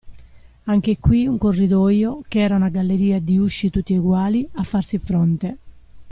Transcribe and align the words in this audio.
Anche 0.63 0.97
qui 0.97 1.27
un 1.27 1.37
corridoio, 1.37 2.23
ch'era 2.27 2.55
una 2.55 2.69
galleria 2.69 3.19
di 3.19 3.37
usci 3.37 3.69
tutti 3.69 3.93
eguali, 3.93 4.49
a 4.53 4.63
farsi 4.63 4.97
fronte. 4.97 5.57